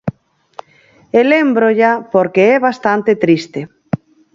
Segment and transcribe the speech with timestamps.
[1.19, 3.61] E lémbrolla porque é bastante triste.